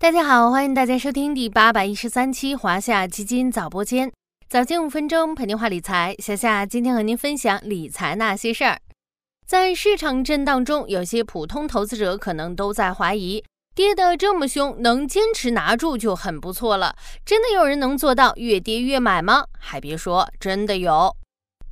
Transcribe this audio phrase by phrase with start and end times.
[0.00, 4.12] 大家好，欢迎大家收听第八百一十三期华夏基金早播间，
[4.48, 6.14] 早间五分钟陪您话理财。
[6.20, 8.78] 小夏今天和您分享理财那些事儿。
[9.44, 13.42] 在市场震荡中，有些普通投资者可能都在怀疑，
[13.74, 16.94] 跌得这么凶，能坚持拿住就很不错了。
[17.26, 19.46] 真的有人能做到越跌越买吗？
[19.58, 21.12] 还别说，真的有。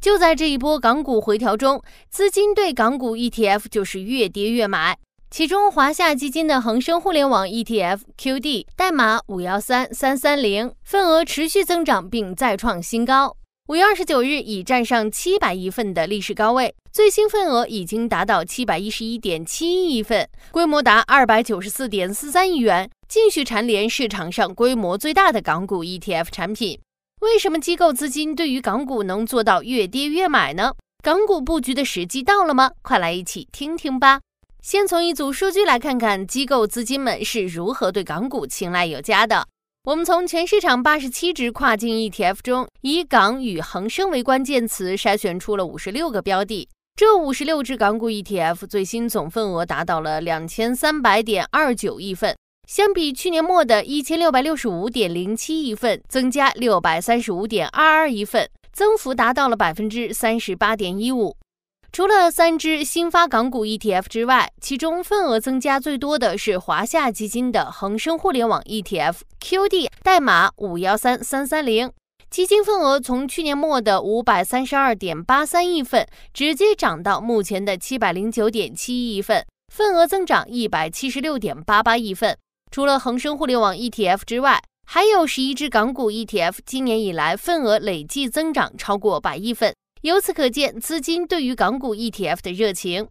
[0.00, 1.80] 就在这一波港股回调中，
[2.10, 4.98] 资金对港股 ETF 就是越跌越买。
[5.28, 13.36] 其中，华夏基金的恒生互联网 ETF QD 代码五幺三三三零份额持续增长并再创新高。
[13.68, 26.78] 五月二十九日已站上七百亿份的历史高位，最新份额已经达到七百一十一点七一亿份，规模达二百九十四点四三亿元，继续蝉联市场上规模最大的港股 ETF 产品。
[27.20, 30.72] 为什么机构资金对于港股能做到越跌越买呢？
[31.02, 32.70] 港股布局的时机到了吗？
[32.82, 34.20] 快来一起听听吧。
[34.66, 39.46] 先从一组数据来看看机构资金们是如何对港股青睐有加的。
[39.84, 46.68] 我们从全市场八十七只跨境 ETF 中，以港与恒生为关键词筛选出了五十六个标的。
[46.96, 61.36] 这五十六只港股 ETF 最新总份额达到了两千三百点二九亿份，相比去年末的一千六百六十五点零七亿份，增加六百三十五点二二亿份，增幅达到了百分之三十八点一五。
[61.92, 71.90] 除了三只新发港股 ETF 之外，其中份额增加最多的是华夏基金的恒生互联网 ETF QD，代码五幺三三三零，
[72.28, 82.36] 基金份额从去年末的五百三十二点八三亿份，直接涨到目前的七百零九点七亿份，份额增长一百七十六点八八亿份。
[82.70, 89.72] 除了恒生互联网 ETF 之外，还有十一只港股 ETF，今年以来份额累计增长超过百亿份。
[90.02, 93.08] 由此可见，资金对于港股 ETF 的热情。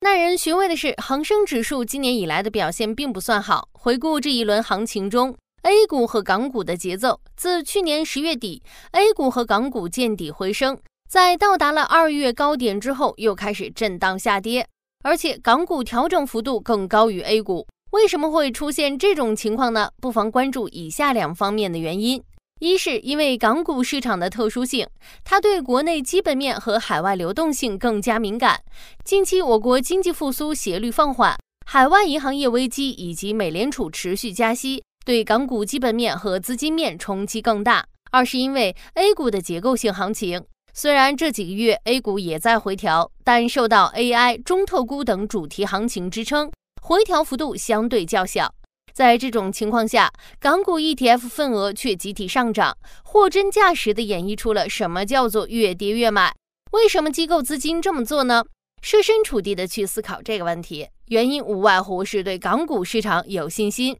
[0.00, 3.68] 耐人寻味的是，恒生指数今年以来的表现并不算好。
[3.72, 10.78] 回顾这一轮行情中，A 股和港股的节奏，自去年十月底，A 股和港股见底回升，
[11.08, 14.66] 在到达了二月高点之后，又开始震荡下跌，
[15.04, 17.66] 而且港股调整幅度更高于 A 股。
[17.92, 19.90] 为什么会出现这种情况呢？
[20.02, 22.22] 不妨关注以下两方面的原因。
[22.58, 24.86] 一是因为港股市场的特殊性，
[25.24, 28.58] 它对国内基本面和海外流动性更加敏感。
[29.04, 37.84] 近期我国经济复苏斜率放缓，海外银行业危机以及美联储持续加息，对港股基本面和资金面冲击更大。
[38.10, 46.50] 二是因为 A 股的结构性行情，虽然这几个月 A 股也在回调，但受到 AI、中特估等主题行情支撑，
[46.80, 48.54] 回调幅度相对较小。
[48.96, 52.74] 在这种情况下，港股 ETF 份额却集体上涨，
[53.04, 56.34] 货真价实地演绎出了什么叫做越跌越买。
[56.72, 58.42] 为什么机构资金这么做呢？
[58.80, 63.94] 设身处地的去思考这个问题，原因无外乎是对港股市场有信心。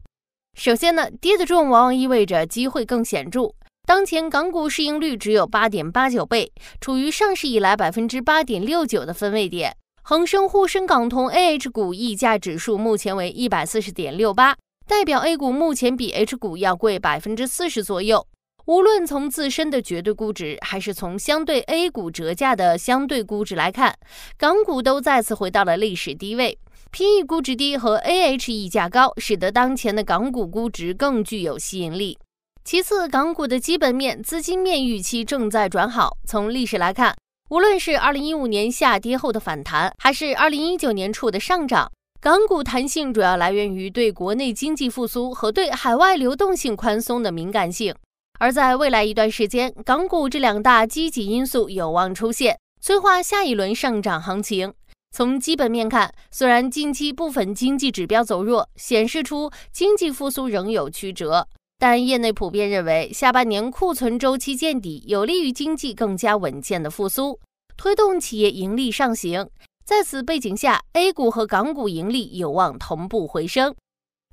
[0.57, 3.53] 首先呢，跌得重往往意味着机会更显著。
[3.85, 9.77] 当前港股市盈率只有八点八九倍，处于上市以来百分之八点六九的分位点。
[10.01, 14.57] 恒生沪深港通 AH 股溢价指数目前为一百四十点六八。
[14.87, 18.25] 代表 A 股目前比 H 股要贵百分之四十左右。
[18.67, 23.93] 无论从自身的绝对估值，还是从相对 A 股折价的相对估值来看，
[24.37, 26.57] 港股都再次回到了历史低位。
[26.91, 32.17] P/E 估值低和 AH 溢价高，使得当前的港股估值更具有吸引力。
[32.63, 36.17] 其次，港股的基本面、资金面预期正在转好。
[36.25, 37.13] 从历史来看，
[37.49, 41.91] 无论是2015年下跌后的反弹，还是2019年初的上涨。
[42.19, 47.93] 港股弹性主要来源于对国内经济复苏和对海外流动性宽松的敏感性，
[48.39, 54.73] 而在未来一段时间，港股这两大积极因素有望出现，催化下一轮上涨行情。
[55.11, 61.47] 从基本面看，虽然近期部分经济指标走弱，显示出经济复苏仍有曲折，
[61.77, 67.39] 但业内普遍认为，下半年库存周期见底，有利于经济更加稳健的复苏，
[67.77, 69.47] 推动企业盈利上行。
[69.87, 73.73] 在此背景下，A 股和港股盈利有望同步回升。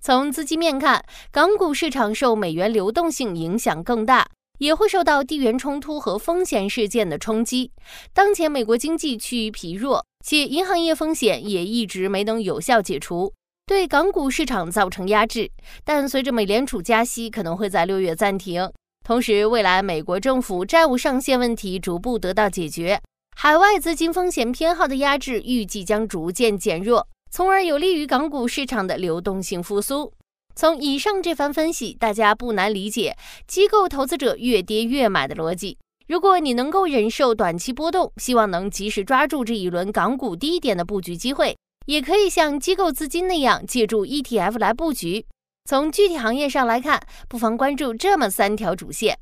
[0.03, 4.29] 从资金面看，港股市场受美元流动性影响更大，
[4.59, 7.71] 也会受到地缘冲突和风险事件的冲击。
[8.13, 13.33] 当前美国经济趋于疲弱，且银行业风险也一直没能有效解除，
[13.65, 15.49] 对港股市场造成压制。
[15.85, 18.69] 但随着美联储加息可能会在六月暂停，
[19.05, 23.01] 同时未来美国政府债务上限问题逐步得到解决。
[23.37, 30.13] 海外资金风险偏好的压制预计将逐渐减弱，从而有利于港股市场的流动性复苏。
[30.55, 33.17] 从以上这番分析，大家不难理解
[33.47, 35.77] 机构投资者越跌越买的逻辑。
[36.07, 41.57] 如果你能够忍受短期波动，希望能及时抓住这一轮港股低点的布局机会，
[41.87, 45.27] 也可以像机构资金那样借助 ETF 来布局。
[45.69, 49.19] 从具体行业上来看，不妨关注这么三条主线：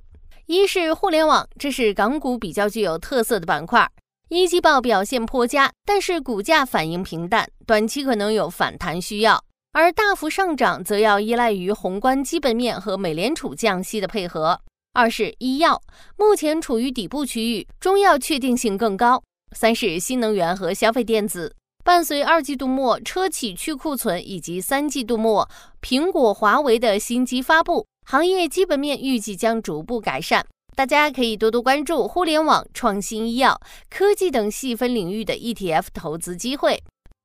[0.47, 3.89] 一是互联网，这是港股比较具有特色的板块，
[4.35, 9.37] 一季报表现颇佳，但是股价反应平淡，短期可能有反弹需要；
[9.73, 14.59] 而大幅上涨则要依赖于宏观基本面和美联储降息的配合。
[14.95, 15.79] 二是医药，
[16.17, 19.23] 目前处于底部区域，中药确定性更高。
[19.55, 21.55] 三是新能源和消费电子。
[21.85, 25.47] 伴随二季度末车企去库存以及三季度末
[25.83, 30.47] 苹果、华为的新机发布，行业基本面预计将逐步改善。
[30.75, 33.61] 大家可以多多关注互联网、创新、医药、
[33.91, 36.83] 科技等细分领域的 ETF 投资机会。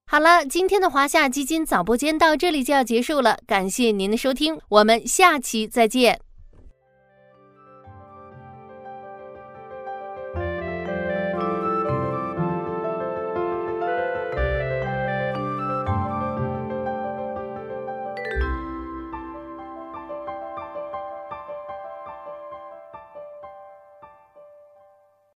[0.10, 6.27] 好了，今天的华夏基金早播间到这里就要结束了，感谢您的收听，我们下期再见。